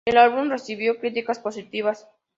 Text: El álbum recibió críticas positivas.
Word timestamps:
El 0.07 0.17
álbum 0.17 0.49
recibió 0.49 0.97
críticas 0.99 1.37
positivas. 1.37 2.07